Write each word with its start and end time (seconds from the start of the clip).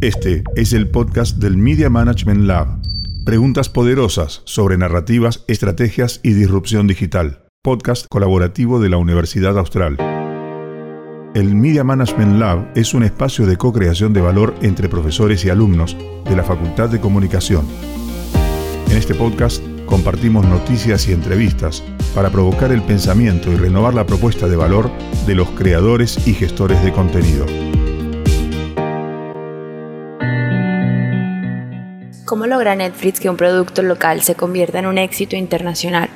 Este 0.00 0.44
es 0.54 0.72
el 0.72 0.90
podcast 0.90 1.38
del 1.38 1.56
Media 1.56 1.88
Management 1.88 2.42
Lab. 2.42 2.78
Preguntas 3.24 3.68
poderosas 3.68 4.42
sobre 4.44 4.76
narrativas, 4.76 5.44
estrategias 5.48 6.20
y 6.22 6.34
disrupción 6.34 6.86
digital. 6.86 7.46
Podcast 7.62 8.06
colaborativo 8.10 8.80
de 8.80 8.90
la 8.90 8.98
Universidad 8.98 9.58
Austral. 9.58 9.96
El 11.34 11.54
Media 11.54 11.84
Management 11.84 12.38
Lab 12.38 12.70
es 12.74 12.92
un 12.92 13.02
espacio 13.02 13.46
de 13.46 13.56
co-creación 13.56 14.12
de 14.12 14.20
valor 14.20 14.54
entre 14.60 14.88
profesores 14.88 15.44
y 15.44 15.50
alumnos 15.50 15.96
de 16.28 16.36
la 16.36 16.44
Facultad 16.44 16.90
de 16.90 17.00
Comunicación. 17.00 17.66
En 18.90 18.96
este 18.96 19.14
podcast 19.14 19.62
compartimos 19.86 20.46
noticias 20.46 21.08
y 21.08 21.12
entrevistas 21.12 21.82
para 22.14 22.30
provocar 22.30 22.72
el 22.72 22.82
pensamiento 22.82 23.50
y 23.50 23.56
renovar 23.56 23.94
la 23.94 24.06
propuesta 24.06 24.48
de 24.48 24.56
valor 24.56 24.90
de 25.26 25.34
los 25.34 25.48
creadores 25.50 26.28
y 26.28 26.34
gestores 26.34 26.82
de 26.84 26.92
contenido. 26.92 27.46
¿Cómo 32.24 32.46
logra 32.46 32.74
Netflix 32.74 33.20
que 33.20 33.28
un 33.28 33.36
producto 33.36 33.82
local 33.82 34.22
se 34.22 34.34
convierta 34.34 34.78
en 34.78 34.86
un 34.86 34.96
éxito 34.96 35.36
internacional? 35.36 36.08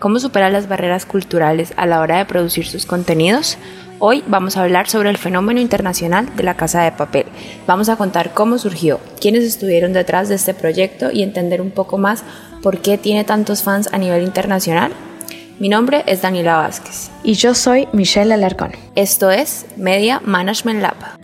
¿Cómo 0.00 0.18
supera 0.18 0.50
las 0.50 0.66
barreras 0.66 1.06
culturales 1.06 1.72
a 1.76 1.86
la 1.86 2.00
hora 2.00 2.18
de 2.18 2.24
producir 2.24 2.66
sus 2.66 2.84
contenidos? 2.84 3.58
Hoy 4.00 4.24
vamos 4.26 4.56
a 4.56 4.64
hablar 4.64 4.88
sobre 4.88 5.10
el 5.10 5.18
fenómeno 5.18 5.60
internacional 5.60 6.34
de 6.34 6.42
la 6.42 6.56
Casa 6.56 6.82
de 6.82 6.90
Papel. 6.90 7.26
Vamos 7.64 7.88
a 7.88 7.94
contar 7.94 8.34
cómo 8.34 8.58
surgió, 8.58 8.98
quiénes 9.20 9.44
estuvieron 9.44 9.92
detrás 9.92 10.28
de 10.28 10.34
este 10.34 10.52
proyecto 10.52 11.12
y 11.12 11.22
entender 11.22 11.60
un 11.60 11.70
poco 11.70 11.96
más 11.96 12.24
por 12.60 12.78
qué 12.78 12.98
tiene 12.98 13.22
tantos 13.22 13.62
fans 13.62 13.88
a 13.92 13.98
nivel 13.98 14.24
internacional. 14.24 14.90
Mi 15.60 15.68
nombre 15.68 16.02
es 16.08 16.22
Daniela 16.22 16.56
Vázquez. 16.56 17.12
Y 17.22 17.34
yo 17.34 17.54
soy 17.54 17.86
Michelle 17.92 18.34
Alarcón. 18.34 18.72
Esto 18.96 19.30
es 19.30 19.66
Media 19.76 20.20
Management 20.24 20.82
Lab. 20.82 21.21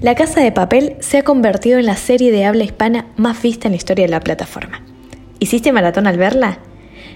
La 0.00 0.14
Casa 0.14 0.40
de 0.40 0.50
Papel 0.50 0.96
se 1.00 1.18
ha 1.18 1.24
convertido 1.24 1.78
en 1.78 1.84
la 1.84 1.94
serie 1.94 2.32
de 2.32 2.46
habla 2.46 2.64
hispana 2.64 3.04
más 3.18 3.42
vista 3.42 3.68
en 3.68 3.72
la 3.72 3.76
historia 3.76 4.06
de 4.06 4.10
la 4.10 4.20
plataforma. 4.20 4.80
¿Hiciste 5.40 5.72
maratón 5.72 6.06
al 6.06 6.16
verla? 6.16 6.58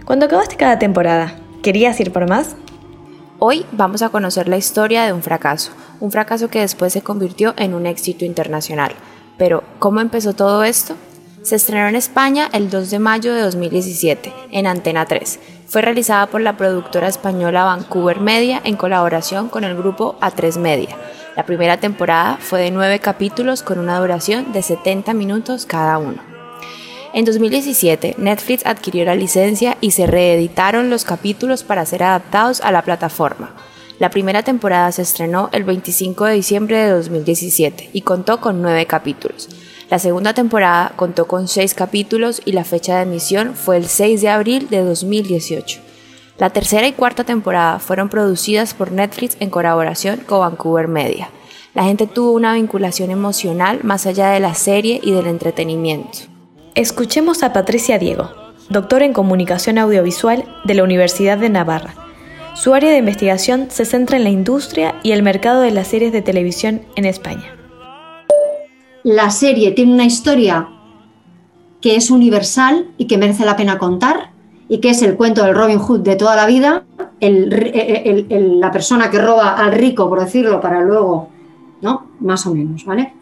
Cuando 0.04 0.26
acabaste 0.26 0.56
cada 0.56 0.78
temporada, 0.78 1.34
¿querías 1.62 1.98
ir 2.00 2.12
por 2.12 2.28
más? 2.28 2.56
Hoy 3.38 3.64
vamos 3.72 4.02
a 4.02 4.10
conocer 4.10 4.48
la 4.48 4.58
historia 4.58 5.06
de 5.06 5.14
un 5.14 5.22
fracaso, 5.22 5.72
un 5.98 6.12
fracaso 6.12 6.48
que 6.48 6.60
después 6.60 6.92
se 6.92 7.00
convirtió 7.00 7.54
en 7.56 7.72
un 7.72 7.86
éxito 7.86 8.26
internacional. 8.26 8.92
Pero, 9.38 9.64
¿cómo 9.78 10.02
empezó 10.02 10.34
todo 10.34 10.62
esto? 10.62 10.94
Se 11.40 11.56
estrenó 11.56 11.88
en 11.88 11.96
España 11.96 12.50
el 12.52 12.68
2 12.68 12.90
de 12.90 12.98
mayo 12.98 13.32
de 13.32 13.40
2017, 13.40 14.30
en 14.50 14.66
Antena 14.66 15.06
3. 15.06 15.40
Fue 15.66 15.82
realizada 15.82 16.26
por 16.26 16.40
la 16.40 16.56
productora 16.56 17.08
española 17.08 17.64
Vancouver 17.64 18.20
Media 18.20 18.60
en 18.64 18.76
colaboración 18.76 19.48
con 19.48 19.64
el 19.64 19.76
grupo 19.76 20.16
A3 20.20 20.58
Media. 20.58 20.96
La 21.36 21.46
primera 21.46 21.78
temporada 21.78 22.38
fue 22.40 22.60
de 22.60 22.70
nueve 22.70 23.00
capítulos 23.00 23.62
con 23.62 23.78
una 23.78 23.98
duración 23.98 24.52
de 24.52 24.62
70 24.62 25.14
minutos 25.14 25.66
cada 25.66 25.98
uno. 25.98 26.22
En 27.12 27.24
2017, 27.24 28.16
Netflix 28.18 28.66
adquirió 28.66 29.04
la 29.04 29.14
licencia 29.14 29.76
y 29.80 29.92
se 29.92 30.06
reeditaron 30.06 30.90
los 30.90 31.04
capítulos 31.04 31.62
para 31.62 31.86
ser 31.86 32.02
adaptados 32.02 32.60
a 32.60 32.72
la 32.72 32.82
plataforma. 32.82 33.54
La 33.98 34.10
primera 34.10 34.42
temporada 34.42 34.90
se 34.92 35.02
estrenó 35.02 35.48
el 35.52 35.64
25 35.64 36.24
de 36.24 36.34
diciembre 36.34 36.76
de 36.76 36.90
2017 36.90 37.90
y 37.92 38.00
contó 38.02 38.40
con 38.40 38.60
nueve 38.60 38.86
capítulos. 38.86 39.48
La 39.90 39.98
segunda 39.98 40.32
temporada 40.32 40.92
contó 40.96 41.26
con 41.26 41.46
seis 41.46 41.74
capítulos 41.74 42.40
y 42.44 42.52
la 42.52 42.64
fecha 42.64 42.96
de 42.96 43.02
emisión 43.02 43.54
fue 43.54 43.76
el 43.76 43.86
6 43.86 44.22
de 44.22 44.28
abril 44.28 44.68
de 44.70 44.82
2018. 44.82 45.80
La 46.38 46.50
tercera 46.50 46.88
y 46.88 46.92
cuarta 46.92 47.24
temporada 47.24 47.78
fueron 47.78 48.08
producidas 48.08 48.74
por 48.74 48.90
Netflix 48.90 49.36
en 49.40 49.50
colaboración 49.50 50.20
con 50.26 50.40
Vancouver 50.40 50.88
Media. 50.88 51.30
La 51.74 51.84
gente 51.84 52.06
tuvo 52.06 52.32
una 52.32 52.54
vinculación 52.54 53.10
emocional 53.10 53.80
más 53.82 54.06
allá 54.06 54.30
de 54.30 54.40
la 54.40 54.54
serie 54.54 55.00
y 55.02 55.12
del 55.12 55.26
entretenimiento. 55.26 56.18
Escuchemos 56.74 57.42
a 57.42 57.52
Patricia 57.52 57.98
Diego, 57.98 58.30
doctora 58.70 59.04
en 59.04 59.12
comunicación 59.12 59.78
audiovisual 59.78 60.44
de 60.64 60.74
la 60.74 60.82
Universidad 60.82 61.38
de 61.38 61.50
Navarra. 61.50 61.94
Su 62.54 62.74
área 62.74 62.90
de 62.90 62.98
investigación 62.98 63.68
se 63.70 63.84
centra 63.84 64.16
en 64.16 64.24
la 64.24 64.30
industria 64.30 64.94
y 65.02 65.12
el 65.12 65.22
mercado 65.22 65.60
de 65.60 65.72
las 65.72 65.88
series 65.88 66.12
de 66.12 66.22
televisión 66.22 66.82
en 66.96 67.04
España. 67.04 67.53
La 69.04 69.30
serie 69.30 69.72
tiene 69.72 69.92
una 69.92 70.06
historia 70.06 70.66
que 71.82 71.94
es 71.94 72.10
universal 72.10 72.90
y 72.96 73.06
que 73.06 73.18
merece 73.18 73.44
la 73.44 73.54
pena 73.54 73.76
contar 73.76 74.30
y 74.66 74.78
que 74.78 74.88
es 74.88 75.02
el 75.02 75.16
cuento 75.16 75.44
del 75.44 75.54
Robin 75.54 75.78
Hood 75.78 76.00
de 76.00 76.16
toda 76.16 76.34
la 76.34 76.46
vida, 76.46 76.84
la 77.20 78.72
persona 78.72 79.10
que 79.10 79.18
roba 79.18 79.58
al 79.58 79.72
rico, 79.72 80.08
por 80.08 80.20
decirlo, 80.20 80.58
para 80.58 80.80
luego, 80.80 81.28
¿no? 81.82 82.06
Más 82.20 82.46
o 82.46 82.54
menos, 82.54 82.86
¿vale? 82.86 83.12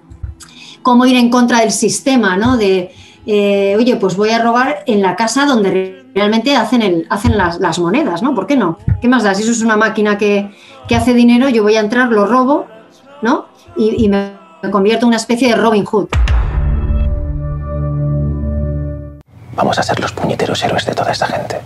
Cómo 0.82 1.04
ir 1.04 1.16
en 1.16 1.31
contra 1.31 1.62
del 1.62 1.72
sistema, 1.72 2.37
¿no? 2.37 2.56
De, 2.56 2.92
eh, 3.26 3.75
oye, 3.76 3.97
pues 3.97 4.16
voy 4.16 4.31
a 4.31 4.41
robar 4.41 4.84
en 4.87 5.03
la 5.03 5.16
casa 5.16 5.47
donde 5.47 6.04
realmente 6.15 6.54
hacen, 6.54 7.06
hacen 7.10 7.37
las, 7.37 7.78
monedas, 7.81 8.22
¿no? 8.22 8.37
¿Por 8.37 8.47
qué 8.47 8.54
no? 8.54 8.78
¿Qué 9.00 9.09
más 9.09 9.25
da? 9.25 9.34
Si 9.34 9.42
eso 9.42 9.50
es 9.50 9.62
una 9.62 9.76
máquina 9.76 10.16
que, 10.16 10.48
hace 10.94 11.12
dinero, 11.12 11.48
yo 11.48 11.65
voy 11.65 11.75
a 11.75 11.81
entrar, 11.81 12.12
lo 12.12 12.25
robo, 12.25 12.66
¿no? 13.21 13.47
Y 13.76 14.09
me 14.09 14.41
convierto 14.70 15.06
en 15.06 15.08
una 15.08 15.16
especie 15.16 15.48
de 15.48 15.56
Robin 15.56 15.84
Hood. 15.84 16.08
Vamos 19.54 19.78
a 19.78 19.82
ser 19.82 20.00
los 20.00 20.12
puñeteros 20.12 20.62
héroes 20.62 20.86
de 20.86 20.94
toda 20.94 21.12
esta 21.12 21.26
gente. 21.26 21.60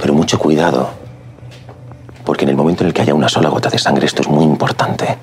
Pero 0.00 0.14
mucho 0.14 0.38
cuidado, 0.38 0.90
porque 2.24 2.44
en 2.44 2.50
el 2.50 2.56
momento 2.56 2.84
en 2.84 2.88
el 2.88 2.94
que 2.94 3.02
haya 3.02 3.14
una 3.14 3.28
sola 3.28 3.48
gota 3.48 3.68
de 3.68 3.78
sangre, 3.78 4.06
esto 4.06 4.22
es 4.22 4.28
muy 4.28 4.44
importante. 4.44 5.18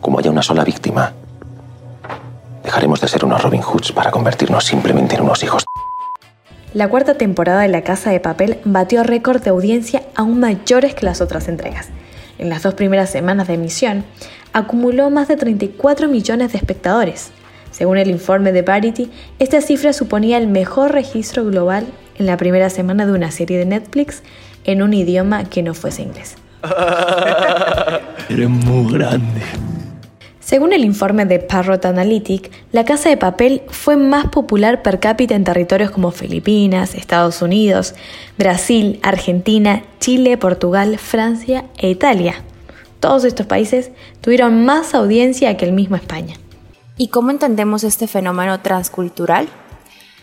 Como 0.00 0.18
haya 0.18 0.30
una 0.30 0.42
sola 0.42 0.64
víctima, 0.64 1.12
dejaremos 2.62 3.00
de 3.00 3.08
ser 3.08 3.24
unos 3.24 3.42
Robin 3.42 3.62
Hoods 3.62 3.92
para 3.92 4.10
convertirnos 4.10 4.64
simplemente 4.64 5.16
en 5.16 5.22
unos 5.22 5.42
hijos. 5.42 5.64
La 6.74 6.88
cuarta 6.88 7.14
temporada 7.14 7.62
de 7.62 7.68
La 7.68 7.82
Casa 7.82 8.10
de 8.10 8.20
Papel 8.20 8.60
batió 8.64 9.02
récord 9.02 9.42
de 9.42 9.50
audiencia 9.50 10.02
aún 10.14 10.38
mayores 10.38 10.94
que 10.94 11.06
las 11.06 11.20
otras 11.20 11.48
entregas. 11.48 11.88
En 12.38 12.48
las 12.48 12.62
dos 12.62 12.74
primeras 12.74 13.10
semanas 13.10 13.48
de 13.48 13.54
emisión, 13.54 14.04
acumuló 14.52 15.10
más 15.10 15.28
de 15.28 15.36
34 15.36 16.08
millones 16.08 16.52
de 16.52 16.58
espectadores, 16.58 17.32
según 17.70 17.98
el 17.98 18.10
informe 18.10 18.50
de 18.52 18.62
Parity, 18.62 19.10
esta 19.38 19.60
cifra 19.60 19.92
suponía 19.92 20.38
el 20.38 20.48
mejor 20.48 20.92
registro 20.92 21.44
global 21.44 21.86
en 22.18 22.26
la 22.26 22.36
primera 22.36 22.70
semana 22.70 23.06
de 23.06 23.12
una 23.12 23.30
serie 23.30 23.58
de 23.58 23.66
Netflix 23.66 24.22
en 24.64 24.82
un 24.82 24.94
idioma 24.94 25.44
que 25.44 25.62
no 25.62 25.74
fuese 25.74 26.02
inglés. 26.02 26.36
Eres 28.28 28.48
muy 28.48 28.92
grande. 28.92 29.42
Según 30.48 30.72
el 30.72 30.82
informe 30.82 31.26
de 31.26 31.40
Parrot 31.40 31.84
Analytic, 31.84 32.50
la 32.72 32.86
casa 32.86 33.10
de 33.10 33.18
papel 33.18 33.60
fue 33.68 33.98
más 33.98 34.28
popular 34.28 34.80
per 34.80 34.98
cápita 34.98 35.34
en 35.34 35.44
territorios 35.44 35.90
como 35.90 36.10
Filipinas, 36.10 36.94
Estados 36.94 37.42
Unidos, 37.42 37.94
Brasil, 38.38 38.98
Argentina, 39.02 39.82
Chile, 40.00 40.38
Portugal, 40.38 40.96
Francia 40.96 41.66
e 41.76 41.90
Italia. 41.90 42.36
Todos 42.98 43.24
estos 43.24 43.44
países 43.44 43.90
tuvieron 44.22 44.64
más 44.64 44.94
audiencia 44.94 45.54
que 45.58 45.66
el 45.66 45.72
mismo 45.74 45.96
España. 45.96 46.36
¿Y 46.96 47.08
cómo 47.08 47.30
entendemos 47.30 47.84
este 47.84 48.06
fenómeno 48.06 48.60
transcultural? 48.60 49.50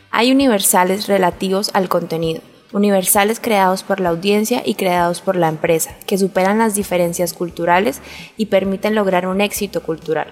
Hay 0.10 0.32
universales 0.32 1.06
relativos 1.06 1.70
al 1.76 1.88
contenido, 1.88 2.42
universales 2.76 3.40
creados 3.40 3.84
por 3.84 4.02
la 4.02 4.10
audiencia 4.10 4.62
y 4.66 4.76
creados 4.76 5.22
por 5.22 5.38
la 5.38 5.48
empresa, 5.48 5.96
que 6.06 6.18
superan 6.18 6.60
las 6.60 6.76
diferencias 6.76 7.34
culturales 7.34 8.02
y 8.36 8.48
permiten 8.48 8.96
lograr 8.96 9.28
un 9.28 9.40
éxito 9.40 9.82
cultural. 9.82 10.28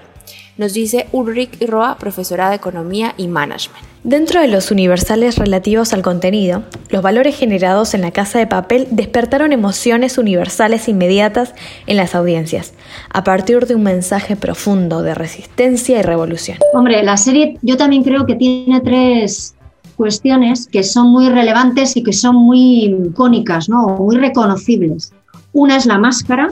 Nos 0.58 0.74
dice 0.74 1.08
Ulrich 1.14 1.58
Roa, 1.68 1.98
profesora 1.98 2.50
de 2.50 2.58
Economía 2.58 3.16
y 3.18 3.28
Management. 3.28 3.84
Dentro 4.04 4.42
de 4.42 4.50
los 4.50 4.72
universales 4.72 5.38
relativos 5.38 5.94
al 5.94 6.02
contenido, 6.02 6.64
los 6.90 7.02
valores 7.02 7.38
generados 7.38 7.94
en 7.94 8.02
la 8.02 8.12
casa 8.12 8.38
de 8.40 8.46
papel 8.46 8.88
despertaron 8.92 9.54
emociones 9.54 10.18
universales 10.18 10.90
inmediatas 10.90 11.56
en 11.88 11.96
las 11.96 12.14
audiencias, 12.14 12.74
a 13.10 13.24
partir 13.24 13.66
de 13.66 13.76
un 13.76 13.84
mensaje 13.84 14.36
profundo 14.36 15.02
de 15.02 15.16
resistencia 15.16 15.98
y 15.98 16.02
revolución. 16.02 16.58
Hombre, 16.74 17.02
la 17.04 17.16
serie 17.16 17.58
yo 17.62 17.78
también 17.78 18.04
creo 18.04 18.26
que 18.26 18.36
tiene 18.36 18.82
tres 18.82 19.56
cuestiones 19.94 20.68
que 20.68 20.84
son 20.84 21.08
muy 21.12 21.30
relevantes 21.30 21.96
y 21.98 22.04
que 22.04 22.14
son 22.14 22.36
muy 22.36 22.86
icónicas, 22.86 23.70
¿no? 23.70 23.88
muy 23.98 24.18
reconocibles. 24.18 25.14
Una 25.54 25.78
es 25.78 25.86
la 25.86 25.98
máscara, 25.98 26.50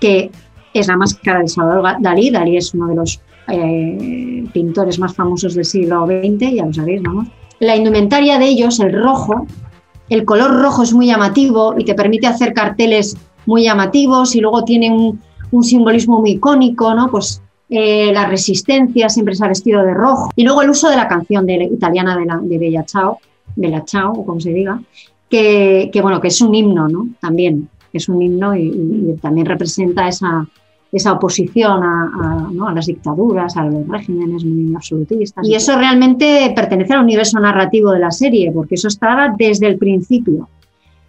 que 0.00 0.30
es 0.74 0.88
la 0.88 0.96
máscara 0.96 1.40
de 1.40 1.48
Salvador 1.48 1.96
Dalí. 2.00 2.30
Dalí 2.30 2.56
es 2.56 2.74
uno 2.74 2.88
de 2.88 2.94
los 2.96 3.20
eh, 3.48 4.44
pintores 4.52 4.98
más 4.98 5.14
famosos 5.14 5.54
del 5.54 5.64
siglo 5.64 6.06
XX, 6.06 6.54
ya 6.54 6.66
lo 6.66 6.72
sabéis, 6.72 7.02
vamos. 7.02 7.28
La 7.60 7.76
indumentaria 7.76 8.38
de 8.38 8.46
ellos, 8.46 8.78
el 8.78 8.92
rojo, 8.92 9.46
el 10.08 10.24
color 10.24 10.60
rojo 10.60 10.82
es 10.82 10.92
muy 10.92 11.06
llamativo 11.06 11.74
y 11.76 11.84
te 11.84 11.94
permite 11.94 12.26
hacer 12.26 12.52
carteles 12.52 13.16
muy 13.46 13.64
llamativos 13.64 14.34
y 14.34 14.40
luego 14.40 14.64
tiene 14.64 14.90
un, 14.90 15.20
simbolismo 15.62 16.20
muy 16.20 16.32
icónico, 16.32 16.94
¿no? 16.94 17.10
Pues 17.10 17.42
eh, 17.70 18.10
la 18.12 18.26
resistencia, 18.26 19.08
siempre 19.10 19.34
se 19.34 19.44
ha 19.44 19.48
vestido 19.48 19.82
de 19.82 19.92
rojo. 19.92 20.30
Y 20.36 20.44
luego 20.44 20.62
el 20.62 20.70
uso 20.70 20.88
de 20.88 20.96
la 20.96 21.06
canción 21.06 21.46
de, 21.46 21.64
italiana 21.64 22.16
de, 22.16 22.24
la, 22.24 22.38
de 22.38 22.58
Bella 22.58 22.84
Ciao, 22.84 23.18
Bella 23.56 23.82
Ciao, 23.86 24.12
o 24.12 24.24
como 24.24 24.40
se 24.40 24.50
diga, 24.50 24.80
que, 25.28 25.90
bueno, 26.00 26.20
que 26.20 26.28
es 26.28 26.40
un 26.40 26.54
himno, 26.54 26.88
¿no? 26.88 27.08
También 27.20 27.68
es 27.92 28.08
un 28.08 28.22
himno 28.22 28.56
y, 28.56 29.18
también 29.20 29.46
representa 29.46 30.08
esa, 30.08 30.46
esa 30.90 31.12
oposición 31.12 31.82
a, 31.82 32.48
a, 32.68 32.72
las 32.72 32.86
dictaduras, 32.86 33.56
a 33.56 33.64
los 33.64 33.86
regímenes 33.86 34.44
muy 34.44 34.74
absolutistas. 34.74 35.46
Y 35.46 35.54
eso 35.54 35.76
realmente 35.76 36.50
pertenece 36.56 36.94
al 36.94 37.02
universo 37.02 37.38
narrativo 37.38 37.92
de 37.92 37.98
la 37.98 38.10
serie, 38.10 38.50
porque 38.50 38.76
eso 38.76 38.88
estaba 38.88 39.34
desde 39.36 39.66
el 39.66 39.76
principio. 39.76 40.48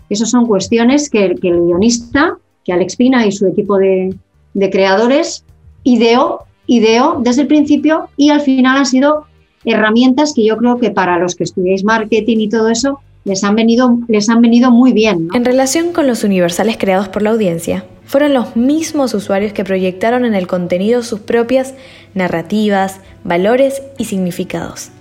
Esas 0.09 0.29
son 0.29 0.45
cuestiones 0.45 1.09
que, 1.09 1.35
que 1.35 1.49
el 1.49 1.61
guionista, 1.61 2.37
que 2.65 2.73
Alex 2.73 2.97
Pina 2.97 3.25
y 3.25 3.31
su 3.31 3.45
equipo 3.47 3.77
de, 3.77 4.13
de 4.53 4.69
creadores 4.69 5.45
ideó 5.83 6.45
ideó 6.69 7.19
desde 7.21 7.41
el 7.41 7.47
principio 7.47 8.09
y 8.15 8.29
al 8.29 8.41
final 8.41 8.77
han 8.77 8.85
sido 8.85 9.25
herramientas 9.65 10.33
que 10.33 10.45
yo 10.45 10.55
creo 10.55 10.77
que 10.77 10.91
para 10.91 11.17
los 11.17 11.35
que 11.35 11.43
estudiáis 11.43 11.83
marketing 11.83 12.37
y 12.37 12.47
todo 12.47 12.69
eso 12.69 12.99
les 13.25 13.43
han 13.43 13.55
venido, 13.55 13.97
les 14.07 14.29
han 14.29 14.41
venido 14.41 14.71
muy 14.71 14.93
bien. 14.93 15.29
En 15.33 15.43
relación 15.43 15.91
con 15.91 16.07
los 16.07 16.23
universales 16.23 16.77
creados 16.77 17.09
por 17.09 17.23
la 17.23 17.31
audiencia, 17.31 17.85
fueron 18.05 18.33
los 18.33 18.55
mismos 18.55 19.13
usuarios 19.13 19.51
que 19.51 19.63
proyectaron 19.63 20.25
en 20.25 20.35
el 20.35 20.47
contenido 20.47 21.03
sus 21.03 21.19
propias 21.19 21.73
narrativas, 22.13 23.01
valores 23.23 23.81
y 23.97 24.05
significados. 24.05 24.91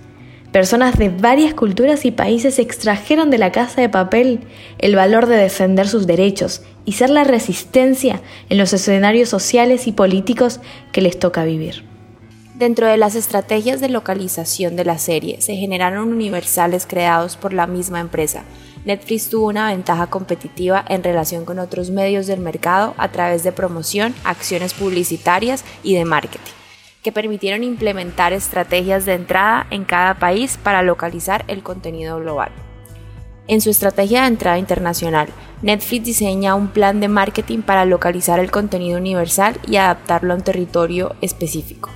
Personas 0.51 0.97
de 0.97 1.09
varias 1.09 1.53
culturas 1.53 2.05
y 2.05 2.11
países 2.11 2.57
extrajeron 2.57 3.29
de 3.29 3.37
la 3.37 3.51
casa 3.51 3.81
de 3.81 3.89
papel 3.89 4.39
el 4.79 4.95
valor 4.95 5.27
de 5.27 5.35
defender 5.35 5.87
sus 5.87 6.07
derechos 6.07 6.63
y 6.85 6.93
ser 6.93 7.11
la 7.11 7.23
resistencia 7.23 8.21
en 8.49 8.57
los 8.57 8.73
escenarios 8.73 9.29
sociales 9.29 9.85
y 9.85 9.91
políticos 9.91 10.59
que 10.91 11.01
les 11.01 11.19
toca 11.19 11.43
vivir. 11.43 11.85
Dentro 12.55 12.87
de 12.87 12.97
las 12.97 13.13
estrategias 13.13 13.79
de 13.79 13.89
localización 13.89 14.75
de 14.75 14.85
la 14.85 14.97
serie 14.97 15.39
se 15.39 15.55
generaron 15.55 16.11
universales 16.11 16.87
creados 16.87 17.37
por 17.37 17.53
la 17.53 17.67
misma 17.67 17.99
empresa. 17.99 18.43
Netflix 18.85 19.29
tuvo 19.29 19.49
una 19.49 19.67
ventaja 19.67 20.07
competitiva 20.07 20.83
en 20.89 21.03
relación 21.03 21.45
con 21.45 21.59
otros 21.59 21.91
medios 21.91 22.25
del 22.25 22.39
mercado 22.39 22.95
a 22.97 23.11
través 23.11 23.43
de 23.43 23.51
promoción, 23.51 24.15
acciones 24.23 24.73
publicitarias 24.73 25.63
y 25.83 25.93
de 25.93 26.05
marketing 26.05 26.53
que 27.03 27.11
permitieron 27.11 27.63
implementar 27.63 28.33
estrategias 28.33 29.05
de 29.05 29.13
entrada 29.13 29.67
en 29.69 29.85
cada 29.85 30.19
país 30.19 30.57
para 30.61 30.83
localizar 30.83 31.45
el 31.47 31.63
contenido 31.63 32.19
global. 32.19 32.51
En 33.47 33.61
su 33.61 33.69
estrategia 33.69 34.21
de 34.21 34.27
entrada 34.27 34.59
internacional, 34.59 35.27
Netflix 35.61 36.05
diseña 36.05 36.55
un 36.55 36.67
plan 36.67 36.99
de 36.99 37.07
marketing 37.07 37.63
para 37.63 37.83
localizar 37.85 38.39
el 38.39 38.51
contenido 38.51 38.97
universal 38.97 39.59
y 39.67 39.77
adaptarlo 39.77 40.33
a 40.33 40.37
un 40.37 40.43
territorio 40.43 41.15
específico. 41.21 41.89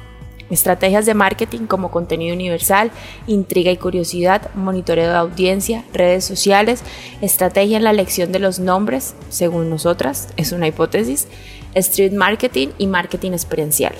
Estrategias 0.49 1.05
de 1.05 1.13
marketing 1.13 1.67
como 1.67 1.89
contenido 1.89 2.33
universal, 2.35 2.91
intriga 3.27 3.71
y 3.71 3.77
curiosidad, 3.77 4.49
monitoreo 4.55 5.09
de 5.09 5.17
audiencia, 5.17 5.83
redes 5.93 6.25
sociales, 6.25 6.83
estrategia 7.21 7.77
en 7.77 7.83
la 7.83 7.91
elección 7.91 8.31
de 8.31 8.39
los 8.39 8.59
nombres, 8.59 9.15
según 9.29 9.69
nosotras, 9.69 10.29
es 10.37 10.51
una 10.51 10.67
hipótesis, 10.67 11.27
street 11.75 12.13
marketing 12.13 12.69
y 12.77 12.87
marketing 12.87 13.31
experiencial. 13.31 13.93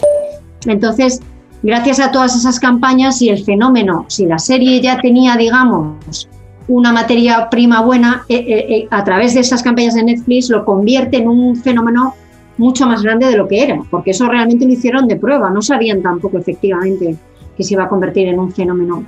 Entonces, 0.66 1.22
gracias 1.62 2.00
a 2.00 2.12
todas 2.12 2.36
esas 2.36 2.60
campañas 2.60 3.22
y 3.22 3.30
el 3.30 3.44
fenómeno, 3.44 4.06
si 4.08 4.26
la 4.26 4.40
serie 4.40 4.82
ya 4.82 5.00
tenía, 5.00 5.36
digamos, 5.36 6.28
una 6.68 6.94
materia 6.94 7.50
prima 7.50 7.82
buena, 7.82 8.24
eh, 8.30 8.36
eh, 8.36 8.66
eh, 8.70 8.88
a 8.90 9.04
través 9.04 9.34
de 9.34 9.42
esas 9.42 9.62
campañas 9.62 9.96
de 9.96 10.04
Netflix 10.04 10.50
lo 10.50 10.64
convierte 10.64 11.18
en 11.18 11.28
un 11.28 11.56
fenómeno 11.56 12.16
mucho 12.58 12.86
más 12.86 13.02
grande 13.02 13.28
de 13.28 13.38
lo 13.38 13.48
que 13.48 13.64
era, 13.64 13.82
porque 13.90 14.12
eso 14.12 14.28
realmente 14.28 14.66
lo 14.66 14.72
hicieron 14.72 15.08
de 15.08 15.16
prueba, 15.16 15.50
no 15.50 15.62
sabían 15.62 16.02
tampoco 16.02 16.38
efectivamente 16.38 17.18
que 17.58 17.64
se 17.64 17.74
iba 17.74 17.84
a 17.84 17.90
convertir 17.90 18.28
en 18.28 18.40
un 18.40 18.52
fenómeno 18.52 19.04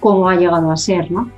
como 0.00 0.28
ha 0.28 0.36
llegado 0.36 0.70
a 0.70 0.76
ser, 0.76 1.10
¿no? 1.10 1.30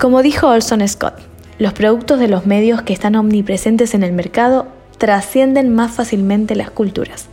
Como 0.00 0.22
dijo 0.22 0.46
Olson 0.46 0.86
Scott, 0.86 1.27
los 1.58 1.72
productos 1.72 2.20
de 2.20 2.28
los 2.28 2.46
medios 2.46 2.82
que 2.82 2.92
están 2.92 3.16
omnipresentes 3.16 3.94
en 3.94 4.02
el 4.04 4.12
mercado 4.12 4.68
trascienden 4.96 5.74
más 5.74 5.92
fácilmente 5.92 6.54
las 6.54 6.70
culturas. 6.70 7.28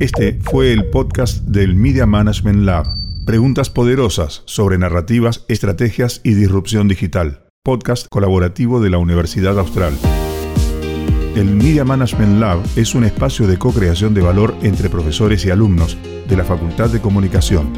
Este 0.00 0.38
fue 0.42 0.72
el 0.72 0.88
podcast 0.90 1.42
del 1.44 1.74
Media 1.74 2.06
Management 2.06 2.60
Lab. 2.60 2.86
Preguntas 3.26 3.68
poderosas 3.68 4.42
sobre 4.46 4.78
narrativas, 4.78 5.44
estrategias 5.48 6.20
y 6.24 6.34
disrupción 6.34 6.88
digital 6.88 7.47
podcast 7.68 8.08
colaborativo 8.08 8.80
de 8.80 8.88
la 8.88 8.96
Universidad 8.96 9.58
Austral. 9.58 9.92
El 11.36 11.54
Media 11.54 11.84
Management 11.84 12.40
Lab 12.40 12.62
es 12.76 12.94
un 12.94 13.04
espacio 13.04 13.46
de 13.46 13.58
co-creación 13.58 14.14
de 14.14 14.22
valor 14.22 14.54
entre 14.62 14.88
profesores 14.88 15.44
y 15.44 15.50
alumnos 15.50 15.98
de 16.26 16.34
la 16.34 16.44
Facultad 16.44 16.88
de 16.88 17.02
Comunicación 17.02 17.74